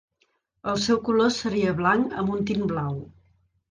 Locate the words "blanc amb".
1.85-2.37